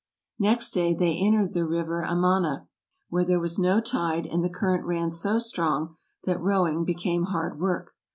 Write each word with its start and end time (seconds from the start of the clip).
Next 0.39 0.71
day 0.71 0.95
they 0.95 1.13
entered 1.15 1.53
the 1.53 1.63
river 1.63 2.01
Amana, 2.01 2.67
where 3.09 3.23
there 3.23 3.39
was 3.39 3.59
no 3.59 3.79
tide 3.79 4.25
and 4.25 4.43
the 4.43 4.49
current 4.49 4.83
ran 4.83 5.11
so 5.11 5.37
strong 5.37 5.95
that 6.23 6.41
rowing 6.41 6.83
became 6.85 7.25
hard 7.25 7.59
work. 7.59 7.93